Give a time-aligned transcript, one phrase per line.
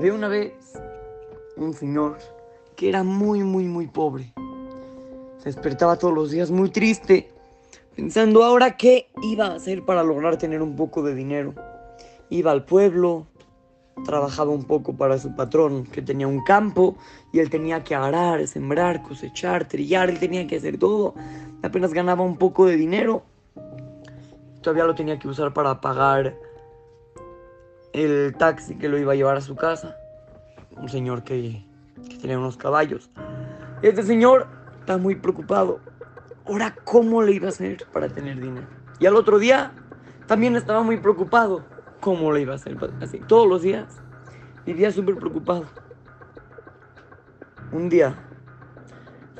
[0.00, 0.54] Había una vez
[1.58, 2.16] un señor
[2.74, 4.32] que era muy, muy, muy pobre.
[5.36, 7.30] Se despertaba todos los días muy triste,
[7.94, 11.52] pensando ahora qué iba a hacer para lograr tener un poco de dinero.
[12.30, 13.26] Iba al pueblo,
[14.06, 16.96] trabajaba un poco para su patrón, que tenía un campo,
[17.30, 21.14] y él tenía que arar, sembrar, cosechar, trillar, él tenía que hacer todo.
[21.62, 23.22] Apenas ganaba un poco de dinero.
[24.62, 26.34] Todavía lo tenía que usar para pagar
[27.92, 29.96] el taxi que lo iba a llevar a su casa.
[30.76, 31.64] Un señor que,
[32.20, 33.10] tenía unos caballos.
[33.82, 34.46] Este señor
[34.78, 35.80] estaba muy preocupado.
[36.46, 38.66] Ahora, ¿cómo le iba a hacer para tener dinero?
[38.98, 39.72] Y al otro día
[40.26, 41.64] también estaba muy preocupado.
[42.00, 42.76] ¿Cómo le iba a hacer?
[43.00, 44.00] Así, todos los días.
[44.66, 45.64] Vivía súper preocupado.
[47.72, 48.14] Un día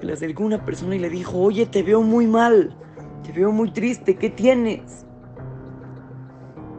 [0.00, 2.74] se le acercó una persona y le dijo, oye, te veo muy mal,
[3.22, 5.04] te veo muy triste, ¿qué tienes?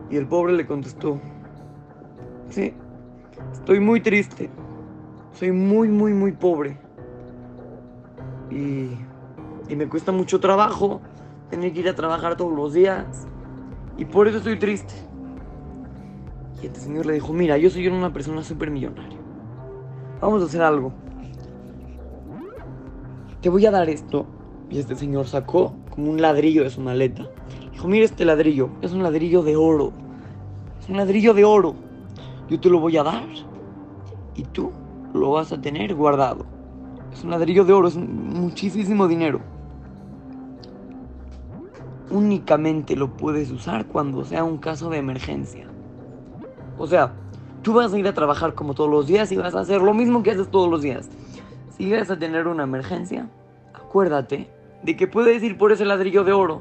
[0.10, 1.22] Y el pobre le contestó,
[2.50, 2.74] sí,
[3.54, 4.50] estoy muy triste,
[5.34, 6.78] soy muy, muy, muy pobre.
[8.50, 8.90] Y,
[9.70, 11.02] y me cuesta mucho trabajo
[11.50, 13.28] tener que ir a trabajar todos los días.
[13.98, 14.94] Y por eso estoy triste.
[16.62, 19.20] Y este señor le dijo, mira, yo soy una persona súper millonaria.
[20.20, 20.94] Vamos a hacer algo.
[23.42, 24.26] Te voy a dar esto.
[24.70, 27.28] Y este señor sacó como un ladrillo de su maleta.
[27.72, 28.70] Dijo, mira este ladrillo.
[28.82, 29.92] Es un ladrillo de oro.
[30.80, 31.76] Es un ladrillo de oro.
[32.52, 33.30] Yo te lo voy a dar.
[34.36, 34.72] Y tú
[35.14, 36.46] lo vas a tener guardado.
[37.14, 37.88] Es un ladrillo de oro.
[37.88, 39.40] Es muchísimo dinero.
[42.10, 45.66] Únicamente lo puedes usar cuando sea un caso de emergencia.
[46.78, 47.14] O sea,
[47.62, 49.94] tú vas a ir a trabajar como todos los días y vas a hacer lo
[49.94, 51.10] mismo que haces todos los días.
[51.78, 53.30] Si vas a tener una emergencia,
[53.74, 54.52] acuérdate
[54.84, 56.60] de que puedes ir por ese ladrillo de oro.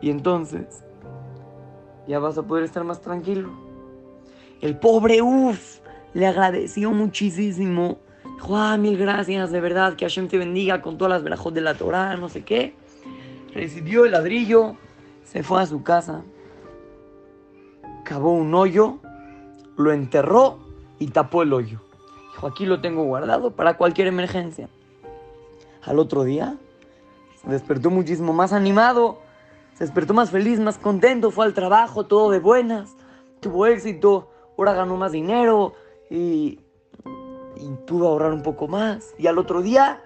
[0.00, 0.82] Y entonces
[2.08, 3.67] ya vas a poder estar más tranquilo.
[4.60, 5.78] El pobre, uff,
[6.14, 7.98] le agradeció muchísimo.
[8.34, 11.60] Dijo, ah, mil gracias, de verdad, que Hashem te bendiga con todas las verajos de
[11.60, 12.74] la Torah, no sé qué.
[13.54, 14.76] Recibió el ladrillo,
[15.24, 16.22] se fue a su casa,
[18.04, 19.00] cavó un hoyo
[19.78, 20.58] lo enterró
[20.98, 21.80] y tapó el hoyo.
[22.32, 24.68] Dijo, aquí lo tengo guardado para cualquier emergencia.
[25.84, 26.56] Al otro día
[27.40, 29.20] se despertó muchísimo más animado,
[29.74, 32.96] se despertó más feliz, más contento, fue al trabajo, todo de buenas,
[33.40, 35.74] tuvo éxito, ahora ganó más dinero
[36.10, 36.60] y,
[37.56, 39.14] y pudo ahorrar un poco más.
[39.16, 40.02] Y al otro día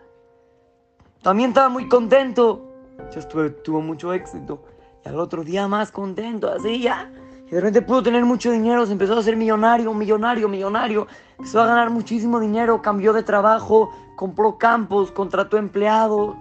[1.22, 2.72] también estaba muy contento,
[3.14, 3.26] ya
[3.62, 4.62] tuvo mucho éxito.
[5.04, 7.10] Y al otro día más contento, así ya
[7.52, 11.06] y de repente pudo tener mucho dinero, se empezó a hacer millonario, millonario, millonario.
[11.36, 16.34] Empezó a ganar muchísimo dinero, cambió de trabajo, compró campos, contrató empleados.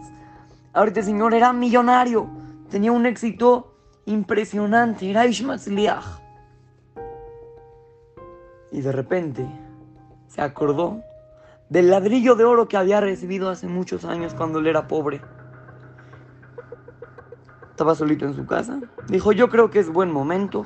[0.71, 2.29] Ahorita señor era millonario,
[2.69, 3.73] tenía un éxito
[4.05, 6.20] impresionante, era Ishmatzliach.
[8.71, 9.45] Y de repente
[10.27, 11.01] se acordó
[11.69, 15.21] del ladrillo de oro que había recibido hace muchos años cuando él era pobre.
[17.69, 18.79] Estaba solito en su casa.
[19.07, 20.65] Dijo, yo creo que es buen momento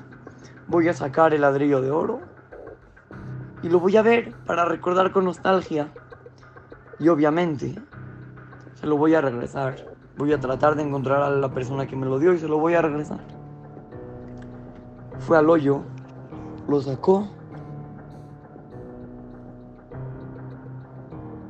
[0.67, 2.21] voy a sacar el ladrillo de oro
[3.61, 5.91] y lo voy a ver para recordar con nostalgia.
[6.99, 7.75] Y obviamente
[8.73, 9.95] se lo voy a regresar.
[10.17, 12.57] Voy a tratar de encontrar a la persona que me lo dio y se lo
[12.57, 13.19] voy a regresar.
[15.19, 15.81] Fue al hoyo,
[16.67, 17.27] lo sacó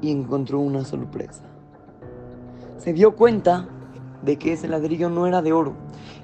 [0.06, 1.42] y encontró una sorpresa.
[2.78, 3.68] Se dio cuenta
[4.22, 5.74] de que ese ladrillo no era de oro.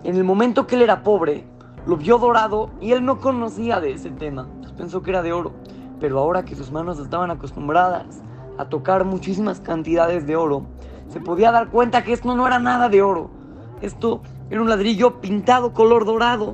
[0.03, 1.45] En el momento que él era pobre,
[1.87, 4.47] lo vio dorado y él no conocía de ese tema.
[4.77, 5.53] pensó que era de oro.
[5.99, 8.21] Pero ahora que sus manos estaban acostumbradas
[8.59, 10.67] a tocar muchísimas cantidades de oro,
[11.07, 13.31] se podía dar cuenta que esto no era nada de oro.
[13.81, 14.21] Esto
[14.51, 16.53] era un ladrillo pintado color dorado.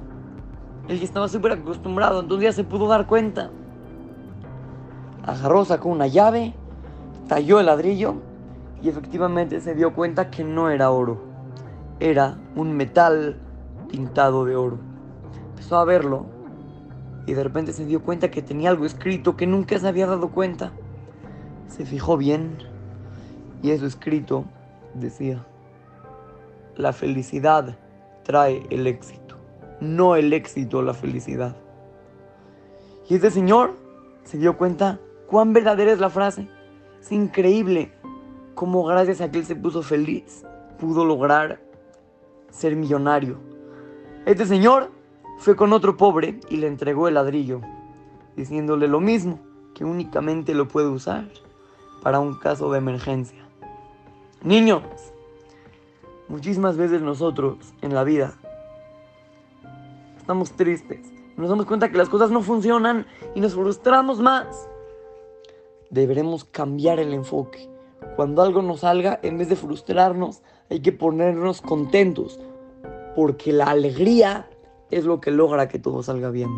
[0.88, 3.52] Él ya estaba súper acostumbrado, entonces ya se pudo dar cuenta.
[5.26, 6.56] Agarró, sacó una llave,
[7.28, 8.16] talló el ladrillo
[8.82, 11.22] y efectivamente se dio cuenta que no era oro.
[12.00, 13.38] Era un metal
[13.90, 14.88] pintado de oro
[15.58, 16.28] empezó a verlo
[17.26, 20.30] y de repente se dio cuenta que tenía algo escrito que nunca se había dado
[20.30, 20.72] cuenta.
[21.68, 22.60] Se fijó bien
[23.64, 24.46] y eso escrito
[24.94, 25.44] decía,
[26.76, 27.76] la felicidad
[28.24, 29.36] trae el éxito,
[29.82, 31.56] no el éxito la felicidad.
[33.10, 33.74] Y este señor
[34.24, 36.48] se dio cuenta cuán verdadera es la frase.
[37.10, 37.94] Increíble
[38.54, 40.44] cómo gracias a que él se puso feliz
[40.80, 41.62] pudo lograr
[42.50, 43.38] ser millonario.
[44.26, 44.92] Este señor
[45.38, 47.62] fue con otro pobre y le entregó el ladrillo,
[48.36, 49.40] diciéndole lo mismo,
[49.74, 51.30] que únicamente lo puede usar
[52.04, 53.48] para un caso de emergencia.
[54.44, 54.84] Niños,
[56.28, 58.36] muchísimas veces nosotros en la vida
[60.18, 61.08] estamos tristes,
[61.38, 64.68] nos damos cuenta que las cosas no funcionan y nos frustramos más.
[65.90, 67.70] Deberemos cambiar el enfoque.
[68.16, 72.40] Cuando algo nos salga, en vez de frustrarnos, hay que ponernos contentos,
[73.16, 74.48] porque la alegría
[74.92, 76.50] es lo que logra que todo salga bien.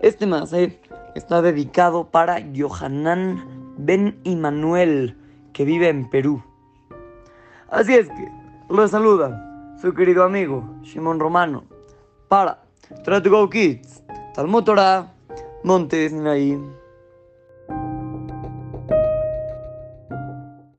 [0.00, 0.80] Este Maaseh
[1.14, 5.16] está dedicado para Yohanan Ben Immanuel,
[5.52, 6.42] que vive en Perú.
[7.68, 8.28] Así es que,
[8.68, 11.64] lo saluda su querido amigo Shimon Romano
[12.28, 12.62] para
[13.04, 14.02] Try to Go Kids,
[14.34, 15.12] Talmud Torah,
[15.62, 16.83] Montes Naim.